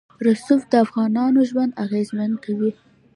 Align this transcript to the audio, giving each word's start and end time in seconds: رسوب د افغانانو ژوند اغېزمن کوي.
رسوب 0.25 0.61
د 0.71 0.73
افغانانو 0.85 1.39
ژوند 1.49 1.77
اغېزمن 1.83 2.31
کوي. 2.43 2.71